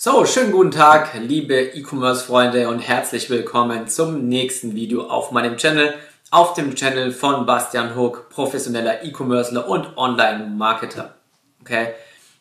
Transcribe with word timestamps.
So, 0.00 0.24
schönen 0.26 0.52
guten 0.52 0.70
Tag, 0.70 1.10
liebe 1.20 1.60
E-Commerce-Freunde 1.60 2.68
und 2.68 2.78
herzlich 2.78 3.30
willkommen 3.30 3.88
zum 3.88 4.28
nächsten 4.28 4.76
Video 4.76 5.08
auf 5.08 5.32
meinem 5.32 5.56
Channel, 5.56 5.92
auf 6.30 6.54
dem 6.54 6.76
Channel 6.76 7.10
von 7.10 7.46
Bastian 7.46 7.96
Hook, 7.96 8.28
professioneller 8.30 9.02
E-Commercer 9.02 9.68
und 9.68 9.96
Online-Marketer. 9.96 11.16
Okay, 11.62 11.94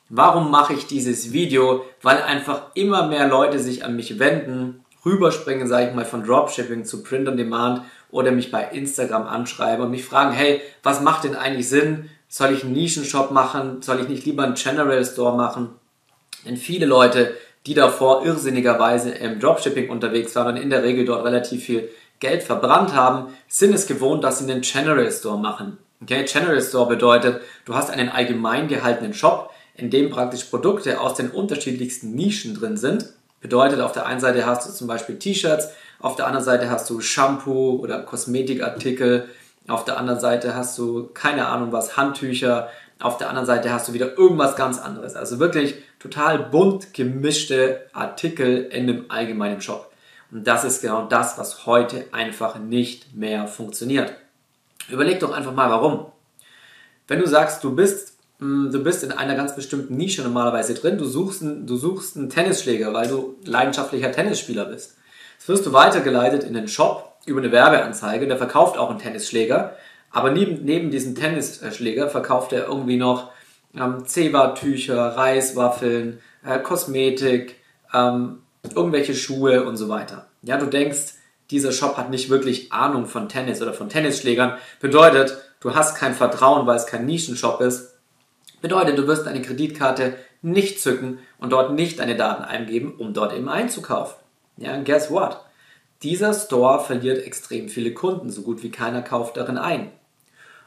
warum 0.08 0.52
mache 0.52 0.76
ich 0.76 0.86
dieses 0.86 1.34
Video? 1.34 1.84
Weil 2.04 2.22
einfach 2.22 2.62
immer 2.76 3.08
mehr 3.08 3.28
Leute 3.28 3.58
sich 3.58 3.84
an 3.84 3.96
mich 3.96 4.20
wenden, 4.20 4.86
rüberspringen, 5.04 5.68
sage 5.68 5.88
ich 5.90 5.96
mal, 5.96 6.06
von 6.06 6.24
Dropshipping 6.24 6.86
zu 6.86 7.02
Print 7.02 7.28
on 7.28 7.38
Demand 7.38 7.82
oder 8.12 8.30
mich 8.30 8.52
bei 8.52 8.66
Instagram 8.66 9.26
anschreiben 9.26 9.84
und 9.84 9.90
mich 9.90 10.06
fragen, 10.06 10.32
hey, 10.32 10.62
was 10.84 11.02
macht 11.02 11.24
denn 11.24 11.36
eigentlich 11.36 11.68
Sinn? 11.68 12.12
Soll 12.28 12.54
ich 12.54 12.64
einen 12.64 12.74
Nischenshop 12.74 13.32
machen? 13.32 13.82
Soll 13.82 14.00
ich 14.02 14.10
nicht 14.10 14.28
lieber 14.28 14.44
einen 14.44 14.54
General 14.54 15.04
Store 15.04 15.36
machen? 15.36 15.72
Denn 16.46 16.56
viele 16.58 16.86
Leute 16.86 17.36
die 17.68 17.74
davor 17.74 18.26
irrsinnigerweise 18.26 19.12
im 19.12 19.40
Dropshipping 19.42 19.90
unterwegs 19.90 20.34
waren 20.36 20.56
und 20.56 20.62
in 20.62 20.70
der 20.70 20.84
Regel 20.84 21.04
dort 21.04 21.26
relativ 21.26 21.66
viel 21.66 21.90
Geld 22.20 22.42
verbrannt 22.42 22.96
haben, 22.96 23.34
sind 23.50 23.74
es 23.74 23.88
gewohnt, 23.88 24.24
dass 24.24 24.40
sie 24.40 24.50
einen 24.50 24.62
General 24.62 25.12
Store 25.12 25.38
machen. 25.38 25.78
Okay, 26.02 26.24
General 26.24 26.62
Store 26.62 26.88
bedeutet, 26.88 27.42
du 27.66 27.76
hast 27.76 27.90
einen 27.90 28.08
allgemein 28.08 28.70
gehaltenen 28.70 29.14
Shop, 29.14 29.52
in 29.76 29.90
dem 29.90 30.10
praktisch 30.10 30.46
Produkte 30.46 31.02
aus 31.02 31.16
den 31.16 31.30
unterschiedlichsten 31.30 32.16
Nischen 32.16 32.56
drin 32.56 32.78
sind. 32.78 33.10
Bedeutet, 33.42 33.82
auf 33.82 33.92
der 33.92 34.06
einen 34.06 34.22
Seite 34.22 34.46
hast 34.46 34.68
du 34.68 34.74
zum 34.74 34.88
Beispiel 34.88 35.20
T-Shirts, 35.20 35.70
auf 36.00 36.16
der 36.16 36.26
anderen 36.26 36.46
Seite 36.46 36.70
hast 36.70 36.90
du 36.90 37.02
Shampoo 37.02 37.80
oder 37.82 38.02
Kosmetikartikel, 38.02 39.28
auf 39.68 39.84
der 39.84 39.98
anderen 39.98 40.22
Seite 40.22 40.56
hast 40.56 40.78
du 40.78 41.10
keine 41.14 41.48
Ahnung 41.48 41.74
was, 41.74 41.98
Handtücher, 41.98 42.70
auf 43.00 43.18
der 43.18 43.30
anderen 43.30 43.46
Seite 43.46 43.72
hast 43.72 43.88
du 43.88 43.94
wieder 43.94 44.18
irgendwas 44.18 44.56
ganz 44.56 44.80
anderes. 44.80 45.16
Also 45.16 45.40
wirklich 45.40 45.76
total 46.00 46.40
bunt 46.40 46.94
gemischte 46.94 47.86
Artikel 47.94 48.64
in 48.66 48.90
einem 48.90 49.06
allgemeinen 49.10 49.62
Shop. 49.62 49.92
Und 50.32 50.46
das 50.46 50.64
ist 50.64 50.82
genau 50.82 51.06
das, 51.06 51.38
was 51.38 51.66
heute 51.66 52.06
einfach 52.12 52.60
nicht 52.60 53.16
mehr 53.16 53.48
funktioniert. 53.48 54.14
Überleg 54.90 55.20
doch 55.20 55.32
einfach 55.32 55.54
mal, 55.54 55.70
warum. 55.70 56.08
Wenn 57.08 57.20
du 57.20 57.28
sagst, 57.28 57.64
du 57.64 57.76
bist, 57.76 58.18
mm, 58.40 58.72
du 58.72 58.84
bist 58.84 59.04
in 59.04 59.12
einer 59.12 59.36
ganz 59.36 59.56
bestimmten 59.56 59.96
Nische 59.96 60.24
normalerweise 60.24 60.74
drin, 60.74 60.98
du 60.98 61.06
suchst, 61.06 61.42
einen, 61.42 61.66
du 61.66 61.78
suchst 61.78 62.18
einen 62.18 62.30
Tennisschläger, 62.30 62.94
weil 62.94 63.08
du 63.08 63.36
leidenschaftlicher 63.46 64.12
Tennisspieler 64.12 64.66
bist. 64.66 64.98
Jetzt 65.38 65.48
wirst 65.48 65.66
du 65.66 65.74
weitergeleitet 65.74 66.44
in 66.44 66.54
den 66.54 66.68
Shop 66.68 67.16
über 67.26 67.40
eine 67.40 67.52
Werbeanzeige, 67.52 68.28
der 68.28 68.38
verkauft 68.38 68.78
auch 68.78 68.90
einen 68.90 69.00
Tennisschläger 69.00 69.76
aber 70.12 70.32
neben, 70.32 70.64
neben 70.66 70.92
diesem 70.92 71.16
Tennisschläger 71.16 72.10
verkauft 72.10 72.54
er 72.54 72.68
irgendwie 72.68 72.98
noch 72.98 73.32
ähm, 73.76 74.06
Zewa-Tücher, 74.06 75.16
Reiswaffeln, 75.16 76.20
äh, 76.46 76.60
Kosmetik, 76.60 77.56
ähm, 77.94 78.40
irgendwelche 78.76 79.14
Schuhe 79.14 79.66
und 79.66 79.78
so 79.78 79.90
weiter. 79.90 80.28
Ja, 80.42 80.58
du 80.58 80.66
denkst, 80.66 81.14
dieser 81.52 81.72
Shop 81.72 81.98
hat 81.98 82.10
nicht 82.10 82.30
wirklich 82.30 82.74
Ahnung 82.74 83.06
von 83.06 83.30
Tennis 83.30 83.62
oder 83.62 83.74
von 83.74 83.90
Tennisschlägern. 83.90 84.58
Bedeutet, 84.80 85.38
du 85.60 85.76
hast 85.76 85.96
kein 85.96 86.14
Vertrauen, 86.14 86.68
weil 86.68 86.78
es 86.78 86.88
kein 86.88 87.06
Nischenshop 87.06 87.62
ist. 87.62 87.94
Bedeutet, 88.62 88.98
du 88.98 89.08
wirst 89.08 89.26
deine 89.26 89.42
Kreditkarte 89.42 90.16
nicht 90.42 90.82
zücken 90.82 91.20
und 91.40 91.52
dort 91.52 91.74
nicht 91.74 92.00
deine 92.00 92.16
Daten 92.16 92.44
eingeben, 92.44 92.96
um 92.98 93.14
dort 93.14 93.34
eben 93.34 93.50
einzukaufen. 93.50 94.18
Ja, 94.58 94.82
guess 94.82 95.12
what? 95.12 95.40
Dieser 96.04 96.34
Store 96.34 96.84
verliert 96.84 97.26
extrem 97.26 97.70
viele 97.70 97.94
Kunden, 97.94 98.30
so 98.30 98.44
gut 98.44 98.62
wie 98.64 98.72
keiner 98.72 99.02
kauft 99.02 99.38
darin 99.38 99.58
ein. 99.58 99.92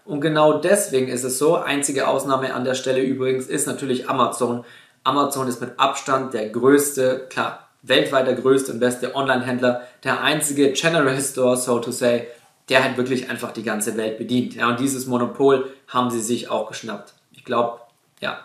Und 0.05 0.21
genau 0.21 0.59
deswegen 0.59 1.09
ist 1.09 1.25
es 1.25 1.39
so, 1.39 1.57
einzige 1.57 2.09
Ausnahme 2.09 2.53
an 2.55 2.65
der 2.65 2.75
Stelle 2.75 3.01
übrigens 3.01 3.47
ist 3.47 3.67
natürlich 3.67 4.09
Amazon. 4.09 4.65
Amazon 5.05 5.47
ist 5.47 5.61
mit 5.61 5.79
Abstand 5.79 6.35
der 6.35 6.49
größte, 6.49 7.27
klar, 7.31 7.69
weltweit 7.83 8.27
der 8.27 8.35
größte 8.35 8.73
und 8.73 8.81
beste 8.81 9.15
Online-Händler, 9.15 9.83
der 10.05 10.23
einzige 10.23 10.73
General 10.73 11.21
Store, 11.21 11.57
so 11.57 11.79
to 11.79 11.93
say, 11.93 12.27
der 12.69 12.83
halt 12.83 12.97
wirklich 12.97 13.31
einfach 13.31 13.53
die 13.53 13.63
ganze 13.63 13.97
Welt 13.97 14.19
bedient. 14.19 14.55
Ja, 14.55 14.69
und 14.69 14.81
dieses 14.81 15.07
Monopol 15.07 15.73
haben 15.89 16.11
sie 16.11 16.21
sich 16.21 16.49
auch 16.49 16.69
geschnappt. 16.69 17.15
Ich 17.33 17.45
glaube, 17.45 17.81
ja, 18.21 18.45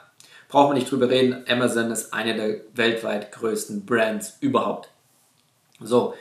braucht 0.49 0.69
man 0.69 0.77
nicht 0.77 0.91
drüber 0.91 1.09
reden, 1.09 1.45
Amazon 1.47 1.91
ist 1.91 2.13
eine 2.13 2.35
der 2.35 2.61
weltweit 2.75 3.31
größten 3.31 3.85
Brands 3.85 4.37
überhaupt. 4.39 4.89
So, 5.81 6.13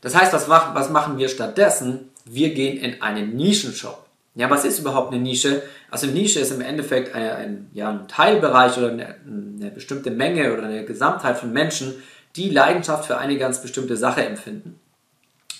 das 0.00 0.14
heißt, 0.14 0.32
was, 0.32 0.48
was 0.48 0.90
machen 0.90 1.18
wir 1.18 1.28
stattdessen? 1.28 2.10
Wir 2.24 2.54
gehen 2.54 2.78
in 2.78 3.02
einen 3.02 3.36
Nischenshop. 3.36 4.06
Ja, 4.34 4.48
was 4.50 4.64
ist 4.64 4.78
überhaupt 4.78 5.12
eine 5.12 5.20
Nische? 5.20 5.62
Also 5.90 6.06
eine 6.06 6.14
Nische 6.14 6.38
ist 6.38 6.52
im 6.52 6.60
Endeffekt 6.60 7.14
ein, 7.14 7.30
ein, 7.30 7.70
ja, 7.74 7.90
ein 7.90 8.06
Teilbereich 8.06 8.78
oder 8.78 8.90
eine, 8.90 9.16
eine 9.26 9.70
bestimmte 9.70 10.12
Menge 10.12 10.52
oder 10.52 10.62
eine 10.62 10.84
Gesamtheit 10.84 11.38
von 11.38 11.52
Menschen, 11.52 12.00
die 12.36 12.50
Leidenschaft 12.50 13.06
für 13.06 13.18
eine 13.18 13.36
ganz 13.36 13.60
bestimmte 13.60 13.96
Sache 13.96 14.24
empfinden. 14.24 14.78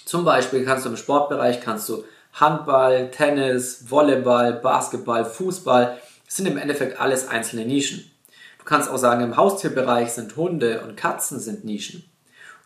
Zum 0.04 0.24
Beispiel 0.24 0.64
kannst 0.64 0.84
du 0.84 0.90
im 0.90 0.96
Sportbereich 0.96 1.60
kannst 1.60 1.88
du 1.88 2.04
Handball, 2.34 3.10
Tennis, 3.10 3.90
Volleyball, 3.90 4.52
Basketball, 4.54 5.24
Fußball. 5.24 5.98
Das 6.24 6.36
sind 6.36 6.46
im 6.46 6.56
Endeffekt 6.56 7.00
alles 7.00 7.26
einzelne 7.26 7.64
Nischen. 7.64 8.08
Du 8.58 8.64
kannst 8.64 8.88
auch 8.90 8.96
sagen, 8.96 9.24
im 9.24 9.36
Haustierbereich 9.36 10.12
sind 10.12 10.36
Hunde 10.36 10.82
und 10.82 10.96
Katzen 10.96 11.40
sind 11.40 11.64
Nischen. 11.64 12.04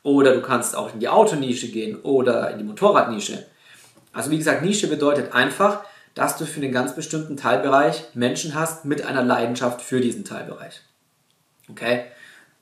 Oder 0.02 0.34
du 0.34 0.42
kannst 0.42 0.76
auch 0.76 0.92
in 0.92 1.00
die 1.00 1.08
Autonische 1.08 1.68
gehen 1.68 2.00
oder 2.02 2.50
in 2.50 2.58
die 2.58 2.64
Motorradnische. 2.64 3.46
Also 4.12 4.30
wie 4.30 4.38
gesagt, 4.38 4.62
Nische 4.62 4.88
bedeutet 4.88 5.32
einfach, 5.32 5.84
dass 6.14 6.36
du 6.36 6.44
für 6.44 6.60
einen 6.60 6.72
ganz 6.72 6.94
bestimmten 6.94 7.36
Teilbereich 7.36 8.04
Menschen 8.14 8.54
hast 8.54 8.84
mit 8.84 9.04
einer 9.04 9.22
Leidenschaft 9.22 9.80
für 9.80 10.00
diesen 10.00 10.24
Teilbereich. 10.24 10.82
Okay? 11.70 12.04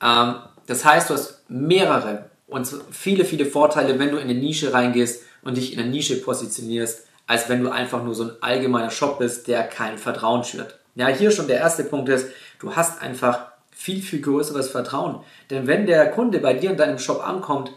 Ähm, 0.02 0.36
das 0.66 0.84
heißt, 0.84 1.10
du 1.10 1.14
hast 1.14 1.42
mehrere 1.48 2.30
und 2.46 2.68
viele, 2.90 3.24
viele 3.24 3.46
Vorteile, 3.46 3.98
wenn 3.98 4.10
du 4.10 4.18
in 4.18 4.28
eine 4.28 4.38
Nische 4.38 4.72
reingehst 4.72 5.24
und 5.42 5.56
dich 5.56 5.72
in 5.72 5.80
eine 5.80 5.90
Nische 5.90 6.20
positionierst, 6.20 7.06
als 7.26 7.48
wenn 7.48 7.62
du 7.62 7.70
einfach 7.70 8.02
nur 8.02 8.14
so 8.14 8.24
ein 8.24 8.32
allgemeiner 8.40 8.90
Shop 8.90 9.18
bist, 9.18 9.48
der 9.48 9.64
kein 9.64 9.98
Vertrauen 9.98 10.44
schürt. 10.44 10.78
Ja, 10.94 11.06
hier 11.06 11.30
schon 11.30 11.46
der 11.46 11.58
erste 11.58 11.84
Punkt 11.84 12.08
ist, 12.08 12.28
du 12.58 12.74
hast 12.74 13.00
einfach 13.00 13.49
viel, 13.80 14.02
viel 14.02 14.20
größeres 14.20 14.68
Vertrauen. 14.68 15.20
Denn 15.48 15.66
wenn 15.66 15.86
der 15.86 16.10
Kunde 16.10 16.38
bei 16.38 16.52
dir 16.52 16.72
in 16.72 16.76
deinem 16.76 16.98
Shop 16.98 17.26
ankommt 17.26 17.72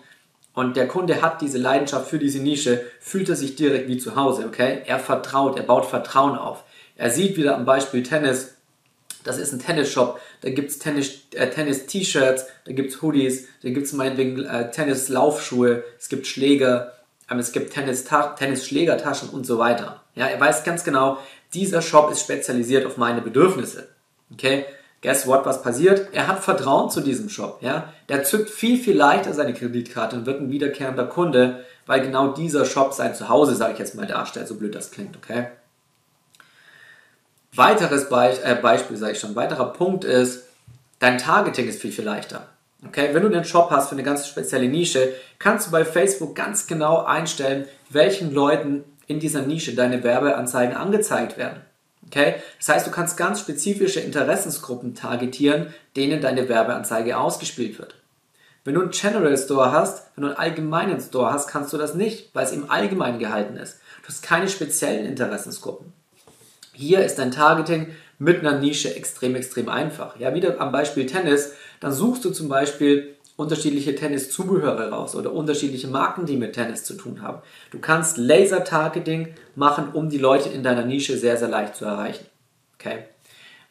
und 0.53 0.75
der 0.75 0.89
Kunde 0.89 1.21
hat 1.21 1.39
diese 1.39 1.57
Leidenschaft 1.57 2.09
für 2.09 2.19
diese 2.19 2.39
Nische, 2.39 2.83
fühlt 2.99 3.29
er 3.29 3.37
sich 3.37 3.55
direkt 3.55 3.87
wie 3.87 3.97
zu 3.97 4.17
Hause, 4.17 4.45
okay? 4.45 4.81
Er 4.85 4.99
vertraut, 4.99 5.57
er 5.57 5.63
baut 5.63 5.85
Vertrauen 5.85 6.37
auf. 6.37 6.65
Er 6.97 7.09
sieht 7.09 7.37
wieder 7.37 7.55
am 7.55 7.63
Beispiel 7.63 8.03
Tennis, 8.03 8.55
das 9.23 9.37
ist 9.37 9.53
ein 9.53 9.59
Tennisshop, 9.59 10.19
da 10.41 10.49
gibt's 10.49 10.85
äh, 10.85 11.49
Tennis-T-Shirts, 11.49 12.47
da 12.65 12.73
gibt's 12.73 13.01
Hoodies, 13.01 13.47
da 13.61 13.69
gibt's 13.69 13.93
meinetwegen 13.93 14.43
äh, 14.43 14.71
Tennis-Laufschuhe, 14.71 15.85
es 15.97 16.09
gibt 16.09 16.27
Schläger, 16.27 16.91
ähm, 17.31 17.39
es 17.39 17.53
gibt 17.53 17.73
Tennis-Schlägertaschen 17.73 19.29
und 19.29 19.45
so 19.45 19.57
weiter. 19.57 20.01
Ja, 20.15 20.27
er 20.27 20.39
weiß 20.41 20.65
ganz 20.65 20.83
genau, 20.83 21.17
dieser 21.53 21.81
Shop 21.81 22.11
ist 22.11 22.19
spezialisiert 22.19 22.85
auf 22.85 22.97
meine 22.97 23.21
Bedürfnisse. 23.21 23.87
Okay? 24.33 24.65
Guess 25.03 25.27
what, 25.27 25.45
was 25.45 25.61
passiert? 25.61 26.07
Er 26.13 26.27
hat 26.27 26.43
Vertrauen 26.43 26.89
zu 26.89 27.01
diesem 27.01 27.29
Shop, 27.29 27.59
ja. 27.61 27.93
Der 28.09 28.23
zückt 28.23 28.49
viel, 28.49 28.79
viel 28.79 28.97
leichter 28.97 29.33
seine 29.33 29.53
Kreditkarte 29.53 30.15
und 30.15 30.25
wird 30.25 30.41
ein 30.41 30.49
wiederkehrender 30.49 31.05
Kunde, 31.05 31.63
weil 31.85 32.01
genau 32.01 32.29
dieser 32.29 32.65
Shop 32.65 32.93
sein 32.93 33.13
Zuhause, 33.13 33.55
sage 33.55 33.73
ich 33.73 33.79
jetzt 33.79 33.93
mal, 33.93 34.07
darstellt, 34.07 34.47
so 34.47 34.55
blöd 34.55 34.73
das 34.73 34.89
klingt, 34.89 35.15
okay? 35.15 35.47
Weiteres 37.55 38.09
Be 38.09 38.39
äh, 38.43 38.55
Beispiel, 38.55 38.97
sage 38.97 39.11
ich 39.11 39.19
schon, 39.19 39.35
weiterer 39.35 39.73
Punkt 39.73 40.05
ist, 40.05 40.45
dein 40.97 41.19
Targeting 41.19 41.67
ist 41.67 41.81
viel, 41.81 41.91
viel 41.91 42.05
leichter. 42.05 42.47
Okay, 42.87 43.09
wenn 43.13 43.21
du 43.21 43.29
einen 43.29 43.45
Shop 43.45 43.69
hast 43.69 43.89
für 43.89 43.95
eine 43.95 44.03
ganz 44.03 44.27
spezielle 44.27 44.67
Nische, 44.67 45.13
kannst 45.37 45.67
du 45.67 45.71
bei 45.71 45.85
Facebook 45.85 46.35
ganz 46.35 46.65
genau 46.67 47.03
einstellen, 47.03 47.67
welchen 47.89 48.33
Leuten 48.33 48.83
in 49.07 49.19
dieser 49.19 49.41
Nische 49.41 49.75
deine 49.75 50.03
Werbeanzeigen 50.03 50.75
angezeigt 50.75 51.37
werden. 51.37 51.61
Okay? 52.07 52.35
Das 52.59 52.69
heißt, 52.69 52.87
du 52.87 52.91
kannst 52.91 53.17
ganz 53.17 53.39
spezifische 53.39 53.99
Interessensgruppen 53.99 54.95
targetieren, 54.95 55.73
denen 55.95 56.21
deine 56.21 56.49
Werbeanzeige 56.49 57.17
ausgespielt 57.17 57.79
wird. 57.79 57.95
Wenn 58.65 58.75
du 58.75 58.81
einen 58.81 58.91
General 58.91 59.37
Store 59.37 59.71
hast, 59.71 60.07
wenn 60.15 60.23
du 60.23 60.29
einen 60.29 60.37
allgemeinen 60.37 61.01
Store 61.01 61.33
hast, 61.33 61.47
kannst 61.47 61.73
du 61.73 61.77
das 61.77 61.95
nicht, 61.95 62.29
weil 62.33 62.45
es 62.45 62.53
im 62.53 62.71
Allgemeinen 62.71 63.19
gehalten 63.19 63.57
ist. 63.57 63.79
Du 64.01 64.07
hast 64.07 64.23
keine 64.23 64.47
speziellen 64.47 65.05
Interessensgruppen. 65.05 65.91
Hier 66.71 67.03
ist 67.03 67.19
dein 67.19 67.31
Targeting 67.31 67.87
mit 68.19 68.39
einer 68.39 68.57
Nische 68.59 68.95
extrem, 68.95 69.35
extrem 69.35 69.67
einfach. 69.69 70.17
Ja, 70.19 70.33
wieder 70.33 70.59
am 70.61 70.71
Beispiel 70.71 71.05
Tennis, 71.05 71.53
dann 71.81 71.91
suchst 71.91 72.23
du 72.23 72.29
zum 72.31 72.47
Beispiel 72.47 73.15
unterschiedliche 73.35 73.95
Tennis-Zubehöre 73.95 74.91
raus 74.91 75.15
oder 75.15 75.33
unterschiedliche 75.33 75.87
Marken, 75.87 76.25
die 76.25 76.37
mit 76.37 76.53
Tennis 76.53 76.83
zu 76.83 76.93
tun 76.93 77.21
haben. 77.21 77.41
Du 77.71 77.79
kannst 77.79 78.17
Laser-Targeting 78.17 79.33
machen, 79.55 79.89
um 79.93 80.09
die 80.09 80.19
Leute 80.19 80.49
in 80.49 80.63
deiner 80.63 80.85
Nische 80.85 81.17
sehr, 81.17 81.37
sehr 81.37 81.47
leicht 81.47 81.75
zu 81.75 81.85
erreichen. 81.85 82.25
Okay. 82.75 83.05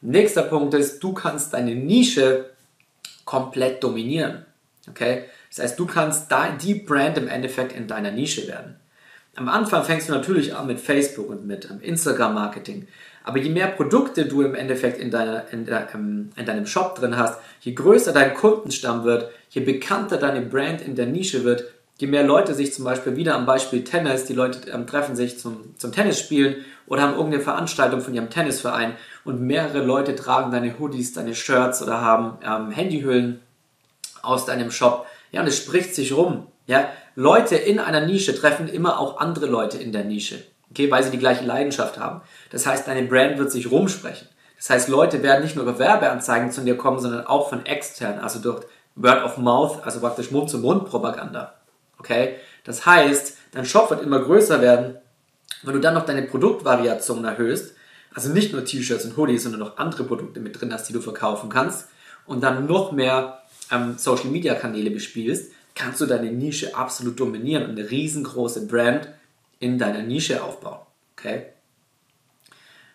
Nächster 0.00 0.42
Punkt 0.42 0.74
ist, 0.74 1.02
du 1.02 1.12
kannst 1.12 1.54
deine 1.54 1.74
Nische 1.74 2.50
komplett 3.24 3.84
dominieren. 3.84 4.44
Okay. 4.88 5.24
Das 5.48 5.64
heißt, 5.64 5.78
du 5.78 5.86
kannst 5.86 6.32
die 6.62 6.74
Brand 6.74 7.18
im 7.18 7.28
Endeffekt 7.28 7.72
in 7.72 7.86
deiner 7.86 8.10
Nische 8.10 8.48
werden. 8.48 8.76
Am 9.34 9.48
Anfang 9.48 9.84
fängst 9.84 10.08
du 10.08 10.12
natürlich 10.12 10.54
an 10.54 10.66
mit 10.66 10.80
Facebook 10.80 11.30
und 11.30 11.46
mit 11.46 11.70
ähm, 11.70 11.80
Instagram-Marketing. 11.80 12.86
Aber 13.24 13.38
je 13.38 13.50
mehr 13.50 13.68
Produkte 13.68 14.26
du 14.26 14.42
im 14.42 14.54
Endeffekt 14.54 14.98
in, 14.98 15.10
deiner, 15.10 15.44
in, 15.52 15.64
der, 15.64 15.88
ähm, 15.94 16.30
in 16.36 16.46
deinem 16.46 16.66
Shop 16.66 16.94
drin 16.94 17.16
hast, 17.16 17.38
je 17.60 17.72
größer 17.72 18.12
dein 18.12 18.34
Kundenstamm 18.34 19.04
wird, 19.04 19.30
je 19.50 19.62
bekannter 19.62 20.16
deine 20.16 20.40
Brand 20.42 20.80
in 20.80 20.94
der 20.94 21.06
Nische 21.06 21.44
wird, 21.44 21.64
je 21.98 22.06
mehr 22.06 22.24
Leute 22.24 22.54
sich 22.54 22.72
zum 22.72 22.84
Beispiel 22.84 23.16
wieder 23.16 23.34
am 23.34 23.46
Beispiel 23.46 23.84
Tennis, 23.84 24.24
die 24.24 24.34
Leute 24.34 24.70
ähm, 24.70 24.86
treffen 24.86 25.14
sich 25.14 25.38
zum, 25.38 25.74
zum 25.76 25.92
Tennis 25.92 26.18
spielen 26.18 26.56
oder 26.86 27.02
haben 27.02 27.14
irgendeine 27.14 27.42
Veranstaltung 27.42 28.00
von 28.00 28.14
ihrem 28.14 28.30
Tennisverein 28.30 28.96
und 29.24 29.40
mehrere 29.40 29.84
Leute 29.84 30.16
tragen 30.16 30.50
deine 30.50 30.78
Hoodies, 30.78 31.12
deine 31.12 31.34
Shirts 31.34 31.82
oder 31.82 32.00
haben 32.00 32.38
ähm, 32.44 32.70
Handyhüllen 32.70 33.40
aus 34.22 34.46
deinem 34.46 34.70
Shop. 34.70 35.06
Ja, 35.30 35.42
und 35.42 35.46
es 35.46 35.56
spricht 35.56 35.94
sich 35.94 36.12
rum. 36.12 36.48
Ja, 36.66 36.88
Leute 37.14 37.56
in 37.56 37.78
einer 37.78 38.04
Nische 38.04 38.34
treffen 38.34 38.68
immer 38.68 38.98
auch 38.98 39.18
andere 39.18 39.46
Leute 39.46 39.78
in 39.78 39.92
der 39.92 40.04
Nische. 40.04 40.42
Okay, 40.72 40.90
weil 40.90 41.02
sie 41.04 41.10
die 41.10 41.18
gleiche 41.18 41.44
Leidenschaft 41.44 41.98
haben. 41.98 42.22
Das 42.50 42.66
heißt, 42.66 42.88
deine 42.88 43.06
Brand 43.06 43.36
wird 43.36 43.52
sich 43.52 43.70
rumsprechen. 43.70 44.26
Das 44.56 44.70
heißt, 44.70 44.88
Leute 44.88 45.22
werden 45.22 45.42
nicht 45.42 45.54
nur 45.54 45.64
über 45.64 45.78
Werbeanzeigen 45.78 46.50
zu 46.50 46.62
dir 46.62 46.78
kommen, 46.78 46.98
sondern 46.98 47.26
auch 47.26 47.50
von 47.50 47.66
extern, 47.66 48.20
also 48.20 48.38
durch 48.38 48.64
Word 48.94 49.22
of 49.22 49.36
Mouth, 49.36 49.84
also 49.84 50.00
praktisch 50.00 50.30
Mund-zu-Mund-Propaganda. 50.30 51.52
Okay? 51.98 52.36
Das 52.64 52.86
heißt, 52.86 53.36
dein 53.52 53.66
Shop 53.66 53.90
wird 53.90 54.02
immer 54.02 54.20
größer 54.20 54.62
werden. 54.62 54.96
Wenn 55.62 55.74
du 55.74 55.80
dann 55.80 55.92
noch 55.92 56.06
deine 56.06 56.22
Produktvariation 56.22 57.22
erhöhst, 57.26 57.74
also 58.14 58.30
nicht 58.30 58.52
nur 58.54 58.64
T-Shirts 58.64 59.04
und 59.04 59.16
Hoodies, 59.18 59.42
sondern 59.42 59.60
noch 59.60 59.76
andere 59.76 60.04
Produkte 60.04 60.40
mit 60.40 60.58
drin 60.58 60.72
hast, 60.72 60.88
die 60.88 60.94
du 60.94 61.02
verkaufen 61.02 61.50
kannst 61.50 61.88
und 62.24 62.42
dann 62.42 62.66
noch 62.66 62.92
mehr 62.92 63.42
ähm, 63.70 63.96
Social 63.98 64.30
Media 64.30 64.54
Kanäle 64.54 64.90
bespielst, 64.90 65.52
kannst 65.74 66.00
du 66.00 66.06
deine 66.06 66.32
Nische 66.32 66.74
absolut 66.74 67.20
dominieren 67.20 67.64
und 67.64 67.78
eine 67.78 67.90
riesengroße 67.90 68.66
Brand 68.66 69.08
in 69.62 69.78
deiner 69.78 70.02
Nische 70.02 70.42
aufbauen. 70.42 70.80
Okay? 71.16 71.46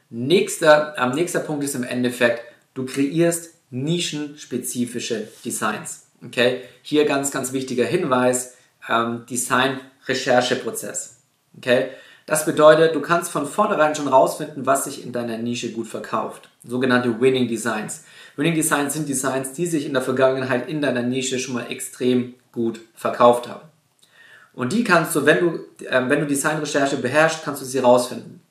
Nächster, 0.10 0.96
ähm, 0.98 1.12
nächster 1.12 1.40
Punkt 1.40 1.64
ist 1.64 1.76
im 1.76 1.84
Endeffekt, 1.84 2.44
du 2.74 2.86
kreierst 2.86 3.54
nischenspezifische 3.72 5.28
Designs. 5.44 6.08
Okay? 6.26 6.62
Hier 6.82 7.06
ganz, 7.06 7.32
ganz 7.32 7.54
wichtiger 7.54 7.86
Hinweis, 7.86 8.56
ähm, 8.90 9.26
Design-Rechercheprozess. 9.30 11.22
Okay? 11.58 11.90
Das 12.26 12.46
bedeutet, 12.46 12.94
du 12.94 13.00
kannst 13.00 13.32
von 13.32 13.48
vornherein 13.48 13.96
schon 13.96 14.10
rausfinden, 14.10 14.66
was 14.66 14.84
sich 14.84 15.06
in 15.06 15.14
deiner 15.14 15.38
Nische 15.38 15.72
gut 15.72 15.88
verkauft. 15.88 16.50
Sogenannte 16.66 17.22
Winning 17.22 17.48
Designs. 17.48 18.04
Winning 18.36 18.56
Designs 18.56 18.94
sind 18.94 19.08
Designs, 19.08 19.54
die 19.54 19.66
sich 19.66 19.86
in 19.86 19.94
der 19.94 20.02
Vergangenheit 20.02 20.68
in 20.68 20.82
deiner 20.82 21.04
Nische 21.04 21.40
schon 21.40 21.54
mal 21.54 21.72
extrem 21.72 22.34
gut 22.52 22.82
verkauft 22.94 23.48
haben. 23.48 23.62
Und 24.58 24.74
die 24.74 24.84
kannst 24.84 25.16
du, 25.16 25.24
wenn 25.24 25.40
du, 25.40 25.86
äh, 25.86 26.10
wenn 26.10 26.20
du 26.20 26.26
Designrecherche 26.26 26.98
beherrschst, 26.98 27.44
kannst 27.44 27.62
du 27.62 27.66
sie 27.66 27.78
rausfinden. 27.78 28.42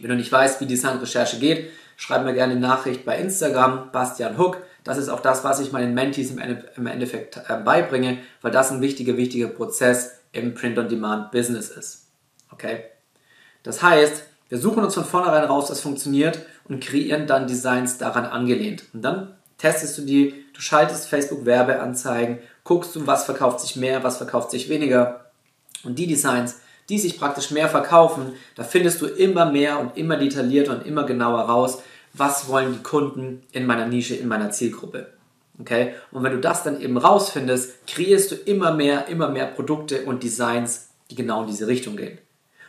Wenn 0.00 0.10
du 0.10 0.16
nicht 0.16 0.32
weißt, 0.32 0.60
wie 0.60 0.66
Designrecherche 0.66 1.38
geht, 1.38 1.70
schreib 1.96 2.24
mir 2.24 2.34
gerne 2.34 2.54
eine 2.54 2.60
Nachricht 2.60 3.04
bei 3.04 3.16
Instagram, 3.18 3.92
Bastian 3.92 4.36
Hook. 4.36 4.56
Das 4.82 4.98
ist 4.98 5.08
auch 5.08 5.20
das, 5.20 5.44
was 5.44 5.60
ich 5.60 5.70
meinen 5.70 5.94
Mentees 5.94 6.32
im 6.32 6.86
Endeffekt 6.88 7.36
äh, 7.36 7.56
beibringe, 7.64 8.18
weil 8.42 8.50
das 8.50 8.72
ein 8.72 8.80
wichtiger, 8.80 9.16
wichtiger 9.16 9.46
Prozess 9.46 10.16
im 10.32 10.54
Print-on-Demand-Business 10.54 11.70
ist. 11.70 12.06
Okay? 12.50 12.86
Das 13.62 13.80
heißt, 13.80 14.24
wir 14.48 14.58
suchen 14.58 14.82
uns 14.82 14.94
von 14.94 15.04
vornherein 15.04 15.44
raus, 15.44 15.70
was 15.70 15.80
funktioniert 15.80 16.40
und 16.64 16.82
kreieren 16.82 17.28
dann 17.28 17.46
Designs 17.46 17.96
daran 17.96 18.24
angelehnt. 18.24 18.86
Und 18.92 19.02
dann 19.02 19.36
testest 19.56 19.98
du 19.98 20.02
die, 20.02 20.46
du 20.52 20.60
schaltest 20.60 21.08
Facebook 21.08 21.46
Werbeanzeigen, 21.46 22.40
guckst 22.64 22.96
du, 22.96 23.06
was 23.06 23.24
verkauft 23.24 23.60
sich 23.60 23.76
mehr, 23.76 24.02
was 24.02 24.16
verkauft 24.16 24.50
sich 24.50 24.68
weniger 24.68 25.27
und 25.84 25.98
die 25.98 26.06
Designs, 26.06 26.60
die 26.88 26.98
sich 26.98 27.18
praktisch 27.18 27.50
mehr 27.50 27.68
verkaufen, 27.68 28.32
da 28.54 28.64
findest 28.64 29.00
du 29.02 29.06
immer 29.06 29.50
mehr 29.50 29.78
und 29.78 29.96
immer 29.96 30.16
detaillierter 30.16 30.72
und 30.72 30.86
immer 30.86 31.04
genauer 31.04 31.40
raus, 31.40 31.82
was 32.14 32.48
wollen 32.48 32.72
die 32.72 32.82
Kunden 32.82 33.42
in 33.52 33.66
meiner 33.66 33.86
Nische, 33.86 34.14
in 34.14 34.28
meiner 34.28 34.50
Zielgruppe. 34.50 35.08
Okay? 35.60 35.94
Und 36.10 36.22
wenn 36.22 36.32
du 36.32 36.40
das 36.40 36.62
dann 36.62 36.80
eben 36.80 36.96
rausfindest, 36.96 37.86
kreierst 37.86 38.30
du 38.30 38.34
immer 38.36 38.72
mehr, 38.72 39.08
immer 39.08 39.28
mehr 39.28 39.46
Produkte 39.46 40.04
und 40.04 40.22
Designs, 40.22 40.88
die 41.10 41.14
genau 41.14 41.42
in 41.42 41.48
diese 41.48 41.66
Richtung 41.66 41.96
gehen. 41.96 42.18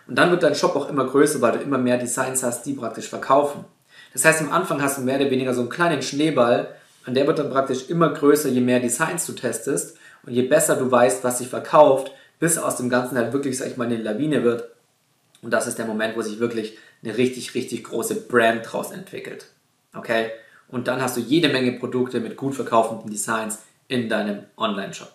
Und 0.07 0.15
dann 0.15 0.31
wird 0.31 0.44
dein 0.44 0.55
Shop 0.55 0.75
auch 0.75 0.89
immer 0.89 1.05
größer, 1.05 1.39
weil 1.41 1.53
du 1.53 1.59
immer 1.59 1.77
mehr 1.77 1.97
Designs 1.97 2.44
hast, 2.44 2.65
die 2.65 2.73
praktisch 2.73 3.07
verkaufen. 3.07 3.65
Das 4.13 4.25
heißt, 4.25 4.41
am 4.41 4.51
Anfang 4.51 4.81
hast 4.81 4.97
du 4.97 5.01
mehr 5.01 5.19
oder 5.19 5.29
weniger 5.29 5.53
so 5.53 5.62
einen 5.62 5.69
kleinen 5.69 6.01
Schneeball, 6.01 6.75
und 7.05 7.15
der 7.15 7.25
wird 7.25 7.39
dann 7.39 7.50
praktisch 7.50 7.89
immer 7.89 8.09
größer, 8.09 8.50
je 8.50 8.62
mehr 8.62 8.79
Designs 8.79 9.25
du 9.25 9.33
testest 9.33 9.97
und 10.25 10.33
je 10.33 10.44
besser 10.44 10.75
du 10.75 10.91
weißt, 10.91 11.23
was 11.23 11.39
sich 11.39 11.47
verkauft, 11.47 12.12
bis 12.39 12.57
aus 12.57 12.77
dem 12.77 12.89
Ganzen 12.89 13.18
halt 13.18 13.33
wirklich, 13.33 13.57
sag 13.57 13.68
ich 13.68 13.77
mal, 13.77 13.86
eine 13.86 13.97
Lawine 13.97 14.44
wird. 14.44 14.69
Und 15.41 15.51
das 15.51 15.68
ist 15.68 15.77
der 15.77 15.86
Moment, 15.86 16.18
wo 16.18 16.21
sich 16.21 16.39
wirklich 16.39 16.77
eine 17.03 17.18
richtig, 17.18 17.53
richtig 17.53 17.83
große 17.86 18.15
Brand 18.27 18.71
draus 18.71 18.91
entwickelt. 18.91 19.45
Okay? 19.94 20.31
Und 20.68 20.88
dann 20.88 21.01
hast 21.01 21.18
du 21.18 21.21
jede 21.21 21.50
Menge 21.50 21.74
Produkte 21.74 22.19
mit 22.19 22.38
gut 22.38 22.56
verkaufenden 22.56 23.09
Designs 23.09 23.59
in 23.88 24.09
deinem 24.09 24.44
Online-Shop. 24.57 25.12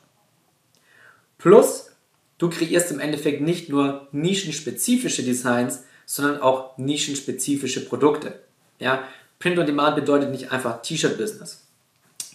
Plus, 1.38 1.90
du 2.38 2.50
kreierst 2.50 2.90
im 2.90 3.00
Endeffekt 3.00 3.40
nicht 3.40 3.68
nur 3.68 4.08
nischenspezifische 4.12 5.22
Designs, 5.22 5.84
sondern 6.06 6.40
auch 6.40 6.76
nischenspezifische 6.78 7.86
Produkte. 7.86 8.40
Ja? 8.78 9.04
Print 9.38 9.58
on 9.58 9.66
Demand 9.66 9.96
bedeutet 9.96 10.30
nicht 10.30 10.52
einfach 10.52 10.82
T-Shirt-Business. 10.82 11.66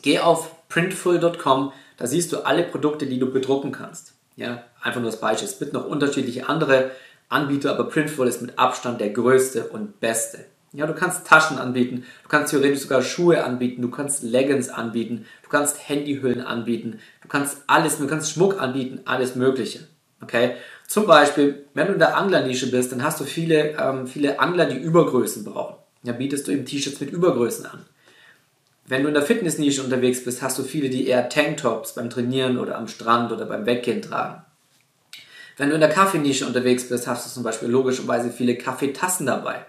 Geh 0.02 0.20
auf 0.20 0.68
printful.com, 0.70 1.74
da 1.98 2.08
siehst 2.08 2.32
du 2.32 2.46
alle 2.46 2.64
Produkte, 2.64 3.06
die 3.06 3.20
du 3.20 3.32
bedrucken 3.32 3.72
kannst. 3.72 4.14
Ja, 4.40 4.64
einfach 4.82 5.02
nur 5.02 5.12
das 5.12 5.20
Beispiel. 5.20 5.50
Es 5.50 5.60
gibt 5.60 5.74
noch 5.74 5.86
unterschiedliche 5.86 6.48
andere 6.48 6.92
Anbieter, 7.28 7.72
aber 7.72 7.90
Printful 7.90 8.26
ist 8.26 8.42
mit 8.42 8.58
Abstand 8.58 9.02
der 9.02 9.10
größte 9.10 9.66
und 9.66 10.00
beste. 10.00 10.46
Ja, 10.72 10.88
du 10.88 10.94
kannst 10.94 11.28
Taschen 11.28 11.58
anbieten, 11.58 12.06
du 12.24 12.30
kannst 12.30 12.52
theoretisch 12.52 12.82
sogar 12.82 13.02
Schuhe 13.02 13.44
anbieten, 13.44 13.82
du 13.82 13.90
kannst 13.90 14.24
Leggings 14.24 14.70
anbieten, 14.70 15.26
du 15.44 15.50
kannst 15.50 15.90
Handyhüllen 15.90 16.42
anbieten, 16.42 17.00
du 17.22 17.28
kannst 17.28 17.64
alles, 17.68 17.98
du 17.98 18.08
kannst 18.08 18.32
Schmuck 18.32 18.62
anbieten, 18.62 19.02
alles 19.06 19.36
Mögliche. 19.36 19.80
Okay? 20.22 20.56
Zum 20.88 21.06
Beispiel, 21.06 21.66
wenn 21.74 21.88
du 21.88 21.94
in 21.94 22.00
der 22.00 22.16
Anglernische 22.16 22.72
bist, 22.72 22.92
dann 22.92 23.04
hast 23.04 23.20
du 23.20 23.26
viele, 23.26 23.78
ähm, 23.78 24.08
viele 24.08 24.40
Angler, 24.40 24.66
die 24.66 24.78
Übergrößen 24.78 25.44
brauchen. 25.44 25.76
Ja, 26.04 26.14
bietest 26.14 26.48
du 26.48 26.52
eben 26.52 26.66
T-Shirts 26.66 27.02
mit 27.02 27.12
Übergrößen 27.12 27.66
an. 27.66 27.86
Wenn 28.90 29.04
du 29.04 29.08
in 29.08 29.14
der 29.14 29.22
Fitnessnische 29.22 29.84
unterwegs 29.84 30.24
bist, 30.24 30.42
hast 30.42 30.58
du 30.58 30.64
viele, 30.64 30.90
die 30.90 31.06
eher 31.06 31.30
Tanktops 31.30 31.94
beim 31.94 32.10
Trainieren 32.10 32.58
oder 32.58 32.76
am 32.76 32.88
Strand 32.88 33.32
oder 33.32 33.46
beim 33.46 33.68
Weggehen 33.68 34.02
tragen. 34.02 34.42
Wenn 35.58 35.70
du 35.70 35.76
in 35.76 35.82
der 35.82 35.92
Kaffeenische 35.92 36.48
unterwegs 36.48 36.90
bist, 36.90 37.08
hast 37.08 37.24
du 37.24 37.30
zum 37.30 37.44
Beispiel 37.44 37.70
logischerweise 37.70 38.32
viele 38.32 38.56
Kaffeetassen 38.56 39.28
dabei. 39.28 39.64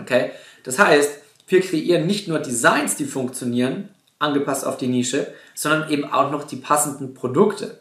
Okay? 0.00 0.30
Das 0.62 0.78
heißt, 0.78 1.18
wir 1.48 1.62
kreieren 1.62 2.06
nicht 2.06 2.28
nur 2.28 2.38
Designs, 2.38 2.94
die 2.94 3.06
funktionieren, 3.06 3.88
angepasst 4.20 4.64
auf 4.64 4.76
die 4.76 4.86
Nische, 4.86 5.26
sondern 5.56 5.90
eben 5.90 6.04
auch 6.04 6.30
noch 6.30 6.44
die 6.44 6.54
passenden 6.54 7.12
Produkte. 7.12 7.80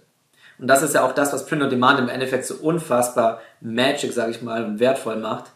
Und 0.58 0.66
das 0.66 0.82
ist 0.82 0.96
ja 0.96 1.06
auch 1.06 1.14
das, 1.14 1.32
was 1.32 1.46
Print 1.46 1.62
on 1.62 1.70
Demand 1.70 2.00
im 2.00 2.10
Endeffekt 2.10 2.46
so 2.46 2.56
unfassbar 2.56 3.42
magic, 3.62 4.12
sage 4.12 4.32
ich 4.32 4.42
mal, 4.42 4.66
und 4.66 4.80
wertvoll 4.80 5.18
macht, 5.18 5.52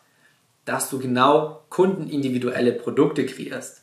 dass 0.66 0.92
du 0.92 1.00
genau 1.00 1.64
kundenindividuelle 1.70 2.74
Produkte 2.74 3.26
kreierst. 3.26 3.83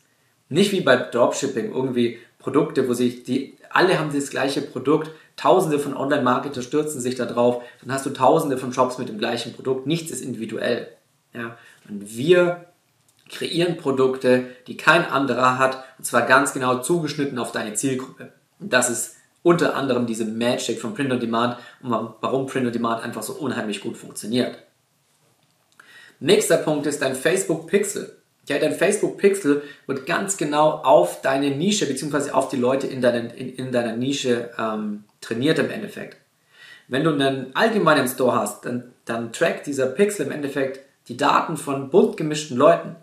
Nicht 0.51 0.73
wie 0.73 0.81
bei 0.81 0.97
Dropshipping, 0.97 1.73
irgendwie 1.73 2.19
Produkte, 2.37 2.89
wo 2.89 2.93
sich 2.93 3.23
die, 3.23 3.57
alle 3.69 3.97
haben 3.97 4.13
das 4.13 4.29
gleiche 4.29 4.61
Produkt, 4.61 5.09
tausende 5.37 5.79
von 5.79 5.95
Online-Marketer 5.95 6.61
stürzen 6.61 6.99
sich 6.99 7.15
da 7.15 7.25
drauf, 7.25 7.63
dann 7.81 7.93
hast 7.93 8.05
du 8.05 8.09
tausende 8.09 8.57
von 8.57 8.73
Shops 8.73 8.97
mit 8.97 9.07
dem 9.07 9.17
gleichen 9.17 9.53
Produkt, 9.53 9.87
nichts 9.87 10.11
ist 10.11 10.21
individuell. 10.21 10.89
Ja? 11.33 11.57
Und 11.87 12.17
wir 12.17 12.65
kreieren 13.29 13.77
Produkte, 13.77 14.47
die 14.67 14.75
kein 14.75 15.05
anderer 15.05 15.57
hat, 15.57 15.85
und 15.97 16.03
zwar 16.03 16.23
ganz 16.23 16.51
genau 16.51 16.79
zugeschnitten 16.79 17.39
auf 17.39 17.53
deine 17.53 17.75
Zielgruppe. 17.75 18.33
Und 18.59 18.73
das 18.73 18.89
ist 18.89 19.15
unter 19.43 19.75
anderem 19.75 20.05
diese 20.05 20.25
Magic 20.25 20.81
von 20.81 20.93
Print 20.93 21.13
on 21.13 21.21
Demand 21.21 21.57
und 21.81 21.91
warum 22.19 22.45
Print 22.45 22.67
on 22.67 22.73
Demand 22.73 23.03
einfach 23.03 23.23
so 23.23 23.33
unheimlich 23.33 23.79
gut 23.79 23.95
funktioniert. 23.95 24.57
Nächster 26.19 26.57
Punkt 26.57 26.85
ist 26.87 27.01
dein 27.01 27.15
Facebook 27.15 27.67
Pixel. 27.67 28.20
Ja, 28.47 28.57
dein 28.57 28.73
Facebook 28.73 29.17
Pixel 29.17 29.61
wird 29.87 30.05
ganz 30.05 30.37
genau 30.37 30.71
auf 30.71 31.21
deine 31.21 31.51
Nische 31.51 31.85
bzw. 31.85 32.31
auf 32.31 32.49
die 32.49 32.57
Leute 32.57 32.87
in, 32.87 33.01
deinen, 33.01 33.29
in, 33.29 33.55
in 33.55 33.71
deiner 33.71 33.95
Nische 33.95 34.49
ähm, 34.57 35.03
trainiert 35.21 35.59
im 35.59 35.69
Endeffekt. 35.69 36.17
Wenn 36.87 37.03
du 37.03 37.11
einen 37.11 37.55
allgemeinen 37.55 38.07
Store 38.07 38.35
hast, 38.35 38.65
dann, 38.65 38.91
dann 39.05 39.31
trackt 39.31 39.67
dieser 39.67 39.87
Pixel 39.87 40.25
im 40.25 40.31
Endeffekt 40.31 40.81
die 41.07 41.17
Daten 41.17 41.55
von 41.55 41.89
bunt 41.89 42.17
gemischten 42.17 42.57
Leuten. 42.57 42.95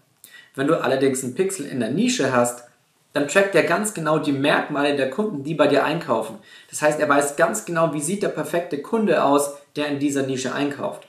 Wenn 0.55 0.67
du 0.67 0.75
allerdings 0.75 1.23
einen 1.23 1.35
Pixel 1.35 1.67
in 1.67 1.81
der 1.81 1.91
Nische 1.91 2.33
hast, 2.33 2.65
dann 3.13 3.29
trackt 3.29 3.55
er 3.55 3.63
ganz 3.63 3.95
genau 3.95 4.19
die 4.19 4.33
Merkmale 4.33 4.97
der 4.97 5.11
Kunden, 5.11 5.43
die 5.43 5.55
bei 5.55 5.67
dir 5.67 5.85
einkaufen. 5.85 6.39
Das 6.71 6.83
heißt, 6.83 7.01
er 7.01 7.09
weiß 7.09 7.37
ganz 7.37 7.65
genau, 7.65 7.95
wie 7.95 8.01
sieht 8.01 8.23
der 8.23 8.29
perfekte 8.29 8.83
Kunde 8.83 9.25
aus, 9.25 9.55
der 9.77 9.87
in 9.87 9.99
dieser 9.99 10.23
Nische 10.25 10.55
einkauft. 10.55 11.09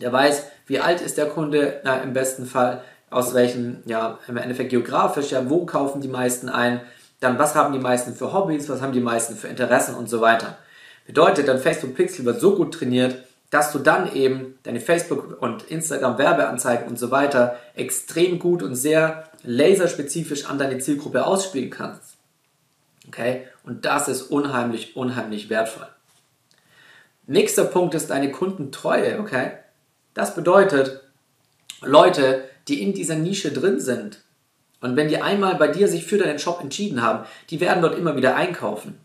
Der 0.00 0.12
weiß, 0.12 0.46
wie 0.66 0.80
alt 0.80 1.00
ist 1.00 1.16
der 1.16 1.26
Kunde, 1.26 1.80
na, 1.84 2.02
im 2.02 2.12
besten 2.12 2.44
Fall, 2.44 2.82
aus 3.10 3.34
welchem, 3.34 3.82
ja, 3.86 4.18
im 4.28 4.36
Endeffekt 4.36 4.70
geografisch, 4.70 5.30
ja, 5.30 5.48
wo 5.48 5.64
kaufen 5.64 6.00
die 6.00 6.08
meisten 6.08 6.48
ein, 6.48 6.80
dann 7.20 7.38
was 7.38 7.54
haben 7.54 7.72
die 7.72 7.78
meisten 7.78 8.14
für 8.14 8.32
Hobbys, 8.32 8.68
was 8.68 8.82
haben 8.82 8.92
die 8.92 9.00
meisten 9.00 9.36
für 9.36 9.48
Interessen 9.48 9.94
und 9.94 10.08
so 10.08 10.20
weiter. 10.20 10.58
Bedeutet, 11.06 11.48
dein 11.48 11.60
Facebook 11.60 11.94
Pixel 11.94 12.24
wird 12.24 12.40
so 12.40 12.56
gut 12.56 12.74
trainiert, 12.74 13.24
dass 13.50 13.72
du 13.72 13.78
dann 13.78 14.12
eben 14.12 14.58
deine 14.64 14.80
Facebook- 14.80 15.40
und 15.40 15.62
Instagram-Werbeanzeigen 15.64 16.88
und 16.88 16.98
so 16.98 17.10
weiter 17.10 17.56
extrem 17.74 18.38
gut 18.38 18.62
und 18.62 18.74
sehr 18.74 19.30
laserspezifisch 19.44 20.46
an 20.46 20.58
deine 20.58 20.78
Zielgruppe 20.78 21.24
ausspielen 21.24 21.70
kannst. 21.70 22.16
Okay? 23.06 23.46
Und 23.62 23.84
das 23.84 24.08
ist 24.08 24.22
unheimlich, 24.22 24.96
unheimlich 24.96 25.48
wertvoll. 25.48 25.86
Nächster 27.26 27.64
Punkt 27.64 27.94
ist 27.94 28.10
deine 28.10 28.30
Kundentreue, 28.30 29.18
okay? 29.18 29.52
Das 30.14 30.34
bedeutet, 30.34 31.02
Leute, 31.82 32.44
die 32.68 32.82
in 32.82 32.94
dieser 32.94 33.16
Nische 33.16 33.52
drin 33.52 33.80
sind 33.80 34.20
und 34.80 34.96
wenn 34.96 35.08
die 35.08 35.20
einmal 35.20 35.56
bei 35.56 35.68
dir 35.68 35.88
sich 35.88 36.04
für 36.04 36.18
deinen 36.18 36.38
Shop 36.38 36.60
entschieden 36.62 37.02
haben, 37.02 37.24
die 37.50 37.60
werden 37.60 37.82
dort 37.82 37.98
immer 37.98 38.16
wieder 38.16 38.36
einkaufen. 38.36 39.00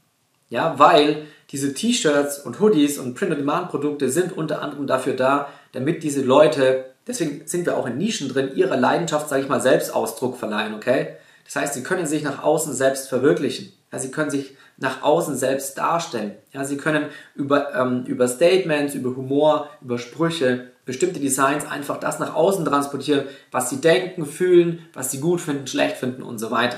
Ja, 0.50 0.78
weil 0.78 1.24
diese 1.52 1.74
T-Shirts 1.74 2.40
und 2.40 2.60
Hoodies 2.60 2.98
und 2.98 3.16
Print-on-Demand-Produkte 3.16 4.10
sind 4.10 4.36
unter 4.38 4.62
anderem 4.62 4.86
dafür 4.86 5.14
da, 5.14 5.48
damit 5.72 6.04
diese 6.04 6.22
Leute, 6.22 6.86
deswegen 7.08 7.48
sind 7.48 7.66
wir 7.66 7.78
auch 7.78 7.88
in 7.88 7.98
Nischen 7.98 8.28
drin, 8.28 8.52
ihrer 8.56 8.76
Leidenschaft, 8.76 9.30
sage 9.30 9.44
ich 9.44 9.50
mal, 9.50 9.62
Selbstausdruck 9.62 10.38
verleihen, 10.38 10.76
okay? 10.76 11.16
Das 11.46 11.56
heißt, 11.56 11.74
sie 11.74 11.84
können 11.84 12.06
sich 12.06 12.24
nach 12.24 12.44
außen 12.44 12.74
selbst 12.74 13.08
verwirklichen. 13.08 13.72
Ja, 13.92 14.00
sie 14.00 14.12
können 14.12 14.30
sich 14.30 14.56
nach 14.78 15.04
außen 15.04 15.36
selbst 15.36 15.78
darstellen. 15.78 16.36
Ja, 16.54 16.66
sie 16.66 16.78
können 16.78 17.06
über, 17.36 17.74
ähm, 17.76 18.04
über 18.06 18.28
Statements, 18.28 18.94
über 18.94 19.16
Humor, 19.16 19.70
über 19.82 19.98
Sprüche, 19.98 20.71
bestimmte 20.86 21.20
Designs 21.20 21.66
einfach 21.66 22.00
das 22.00 22.20
nach 22.20 22.34
außen 22.34 22.66
transportieren, 22.66 23.26
was 23.52 23.70
sie 23.70 23.82
denken, 23.82 24.26
fühlen, 24.26 24.88
was 24.94 25.12
sie 25.12 25.20
gut 25.20 25.42
finden, 25.42 25.68
schlecht 25.68 25.98
finden 25.98 26.24
und 26.24 26.40
so 26.40 26.52
weiter. 26.52 26.78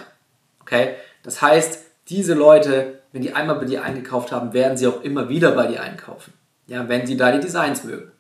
Okay? 0.62 0.96
Das 1.24 1.42
heißt, 1.42 1.80
diese 2.10 2.34
Leute, 2.34 3.00
wenn 3.12 3.22
die 3.22 3.34
einmal 3.34 3.56
bei 3.56 3.66
dir 3.66 3.84
eingekauft 3.84 4.32
haben, 4.32 4.54
werden 4.54 4.78
sie 4.78 4.88
auch 4.88 5.02
immer 5.02 5.30
wieder 5.30 5.52
bei 5.52 5.68
dir 5.68 5.82
einkaufen. 5.82 6.34
Ja, 6.68 6.88
wenn 6.90 7.08
sie 7.08 7.18
deine 7.18 7.40
Designs 7.40 7.84
mögen. 7.84 8.12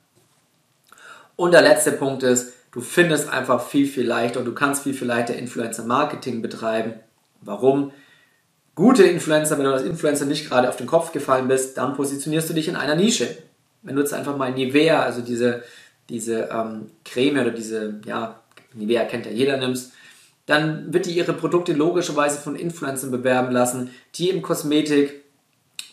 Und 1.35 1.51
der 1.51 1.61
letzte 1.61 1.91
Punkt 1.91 2.23
ist, 2.23 2.53
du 2.71 2.81
findest 2.81 3.29
einfach 3.29 3.65
viel, 3.65 3.87
viel 3.87 4.05
leichter 4.05 4.39
und 4.39 4.45
du 4.45 4.53
kannst 4.53 4.83
viel, 4.83 4.93
viel 4.93 5.07
leichter 5.07 5.35
Influencer-Marketing 5.35 6.41
betreiben. 6.41 6.95
Warum? 7.41 7.91
Gute 8.75 9.03
Influencer, 9.03 9.57
wenn 9.57 9.65
du 9.65 9.73
als 9.73 9.83
Influencer 9.83 10.25
nicht 10.25 10.49
gerade 10.49 10.69
auf 10.69 10.77
den 10.77 10.87
Kopf 10.87 11.11
gefallen 11.11 11.47
bist, 11.47 11.77
dann 11.77 11.95
positionierst 11.95 12.49
du 12.49 12.53
dich 12.53 12.67
in 12.67 12.75
einer 12.75 12.95
Nische. 12.95 13.37
Wenn 13.83 13.95
du 13.95 14.01
jetzt 14.01 14.13
einfach 14.13 14.37
mal 14.37 14.51
Nivea, 14.51 15.03
also 15.03 15.21
diese, 15.21 15.63
diese 16.09 16.49
ähm, 16.51 16.91
Creme 17.05 17.41
oder 17.41 17.51
diese, 17.51 18.01
ja, 18.05 18.41
Nivea 18.73 19.05
kennt 19.05 19.25
ja 19.25 19.31
jeder, 19.31 19.57
nimmst, 19.57 19.93
dann 20.45 20.93
wird 20.93 21.05
die 21.05 21.11
ihre 21.11 21.33
Produkte 21.33 21.73
logischerweise 21.73 22.39
von 22.39 22.55
Influencern 22.55 23.11
bewerben 23.11 23.51
lassen, 23.51 23.91
die 24.15 24.29
im 24.29 24.41
Kosmetik, 24.41 25.23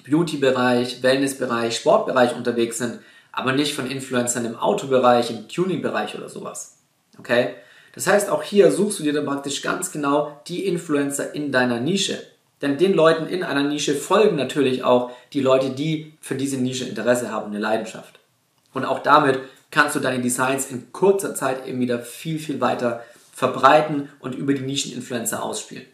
Beauty-Bereich, 0.09 1.03
Wellness-Bereich, 1.03 1.77
Sportbereich 1.77 2.35
unterwegs 2.35 2.79
sind, 2.79 3.01
aber 3.33 3.53
nicht 3.53 3.75
von 3.75 3.89
Influencern 3.89 4.45
im 4.45 4.57
Autobereich, 4.57 5.31
im 5.31 5.49
Tuning-Bereich 5.49 6.17
oder 6.17 6.29
sowas. 6.29 6.79
Okay? 7.19 7.55
Das 7.95 8.07
heißt, 8.07 8.31
auch 8.31 8.43
hier 8.43 8.71
suchst 8.71 8.99
du 8.99 9.03
dir 9.03 9.13
dann 9.13 9.27
praktisch 9.27 9.63
ganz 9.63 9.93
genau 9.93 10.41
die 10.47 10.67
Influencer 10.67 11.35
in 11.35 11.53
deiner 11.53 11.81
Nische. 11.81 12.19
Denn 12.63 12.77
den 12.77 12.93
Leuten 12.93 13.27
in 13.27 13.43
einer 13.43 13.63
Nische 13.63 13.95
folgen 13.95 14.37
natürlich 14.37 14.85
auch 14.85 15.11
die 15.33 15.41
Leute, 15.41 15.71
die 15.71 16.13
für 16.21 16.35
diese 16.35 16.59
Nische 16.59 16.85
Interesse 16.85 17.31
haben, 17.31 17.51
eine 17.51 17.59
Leidenschaft. 17.59 18.19
Und 18.75 18.85
auch 18.85 18.99
damit 18.99 19.41
kannst 19.71 19.97
du 19.97 20.01
deine 20.01 20.23
Designs 20.23 20.71
in 20.71 20.93
kurzer 20.93 21.35
Zeit 21.35 21.67
eben 21.67 21.81
wieder 21.81 22.01
viel, 22.01 22.39
viel 22.39 22.61
weiter 22.61 23.03
verbreiten 23.33 24.11
und 24.21 24.35
über 24.35 24.53
die 24.53 24.63
Nischeninfluencer 24.63 25.43
ausspielen. 25.43 25.87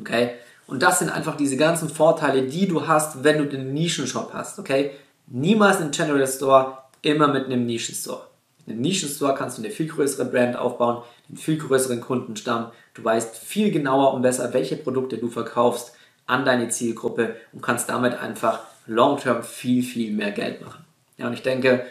Okay? 0.00 0.32
Und 0.66 0.82
das 0.82 0.98
sind 0.98 1.10
einfach 1.10 1.36
diese 1.36 1.56
ganzen 1.56 1.88
Vorteile, 1.88 2.42
die 2.42 2.66
du 2.66 2.86
hast, 2.86 3.22
wenn 3.22 3.38
du 3.38 3.46
den 3.46 3.72
Nischenshop 3.72 4.32
hast. 4.32 4.58
Okay? 4.58 4.92
Niemals 5.26 5.78
einen 5.78 5.90
General 5.92 6.26
Store, 6.26 6.78
immer 7.02 7.28
mit 7.28 7.46
einem 7.46 7.66
Nischenstore. 7.66 8.29
Mit 8.70 8.76
einem 8.76 8.82
Nischenstore 8.82 9.34
kannst 9.34 9.58
du 9.58 9.62
eine 9.62 9.72
viel 9.72 9.88
größere 9.88 10.26
Brand 10.26 10.54
aufbauen, 10.54 11.02
einen 11.28 11.36
viel 11.36 11.58
größeren 11.58 12.00
Kundenstamm. 12.00 12.70
Du 12.94 13.02
weißt 13.02 13.36
viel 13.36 13.72
genauer 13.72 14.14
und 14.14 14.22
besser, 14.22 14.52
welche 14.52 14.76
Produkte 14.76 15.18
du 15.18 15.28
verkaufst 15.28 15.96
an 16.26 16.44
deine 16.44 16.68
Zielgruppe 16.68 17.34
und 17.52 17.62
kannst 17.62 17.88
damit 17.88 18.14
einfach 18.14 18.60
long-term 18.86 19.42
viel, 19.42 19.82
viel 19.82 20.12
mehr 20.12 20.30
Geld 20.30 20.64
machen. 20.64 20.84
Ja, 21.16 21.26
und 21.26 21.32
ich 21.32 21.42
denke, 21.42 21.84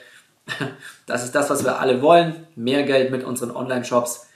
das 1.06 1.26
ist 1.26 1.36
das, 1.36 1.50
was 1.50 1.66
wir 1.66 1.82
alle 1.82 2.02
wollen. 2.02 2.48
Mehr 2.56 2.84
Geld 2.84 3.12
mit 3.12 3.26
unseren 3.26 3.52
Online-Shops. 3.52 4.28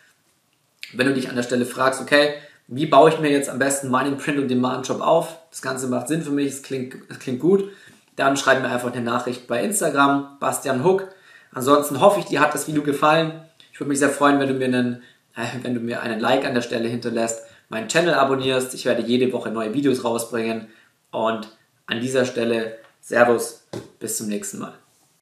Wenn 0.92 1.08
du 1.08 1.14
dich 1.14 1.30
an 1.30 1.38
der 1.38 1.44
Stelle 1.44 1.66
fragst, 1.66 2.02
okay, 2.02 2.34
wie 2.68 2.88
baue 2.88 3.10
ich 3.10 3.20
mir 3.20 3.32
jetzt 3.32 3.50
am 3.50 3.60
besten 3.60 3.90
meinen 3.90 4.18
Print-on-Demand-Shop 4.18 5.00
auf? 5.00 5.38
Das 5.50 5.62
Ganze 5.62 5.88
macht 5.88 6.10
Sinn 6.10 6.24
für 6.24 6.32
mich, 6.32 6.48
es 6.48 6.62
klingt, 6.62 6.98
es 7.08 7.20
klingt 7.20 7.40
gut. 7.40 7.72
Dann 8.18 8.36
schreib 8.36 8.62
mir 8.62 8.70
einfach 8.70 8.92
eine 8.92 9.02
Nachricht 9.02 9.48
bei 9.48 9.64
Instagram, 9.64 10.38
Bastian 10.42 10.84
Hook. 10.84 11.08
Ansonsten 11.54 12.02
hoffe 12.02 12.20
ich, 12.20 12.26
dir 12.26 12.42
hat 12.42 12.54
das 12.54 12.68
Video 12.68 12.84
gefallen. 12.84 13.42
Ich 13.72 13.80
würde 13.80 13.90
mich 13.90 14.00
sehr 14.00 14.10
freuen, 14.10 14.40
wenn 14.40 14.48
du 14.48 14.54
mir 14.56 14.66
einen, 14.66 15.04
äh, 15.36 15.46
wenn 15.62 15.74
du 15.74 15.80
mir 15.80 16.02
einen 16.02 16.20
Like 16.20 16.46
an 16.46 16.54
der 16.54 16.62
Stelle 16.62 16.88
hinterlässt, 16.88 17.46
meinen 17.70 17.88
Channel 17.88 18.14
abonnierst. 18.14 18.74
Ich 18.74 18.86
werde 18.86 19.02
jede 19.02 19.32
Woche 19.34 19.50
neue 19.50 19.74
Videos 19.74 20.04
rausbringen. 20.04 20.68
Und 21.12 21.50
an 21.86 22.00
dieser 22.00 22.26
Stelle, 22.26 22.78
Servus, 23.02 23.68
bis 24.00 24.18
zum 24.18 24.28
nächsten 24.28 24.60
Mal. 24.60 24.74